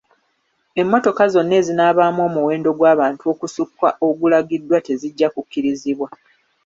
Emmotoka 0.81 1.23
zonna 1.33 1.53
ezinaabaamu 1.61 2.19
omuwendo 2.27 2.69
gw'abantu 2.77 3.23
okusukka 3.33 3.89
ogulagiddwa 4.07 4.77
tezijja 4.85 5.27
kukkirizibwa. 5.33 6.07